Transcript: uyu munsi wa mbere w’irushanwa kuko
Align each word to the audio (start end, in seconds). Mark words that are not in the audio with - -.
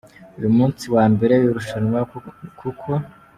uyu 0.37 0.49
munsi 0.57 0.83
wa 0.95 1.05
mbere 1.13 1.33
w’irushanwa 1.41 1.99
kuko 2.59 2.89